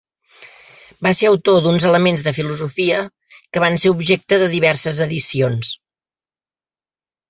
[1.07, 3.05] Va ser autor d’uns elements de filosofia
[3.37, 5.75] que van ser objecte de diverses edicions.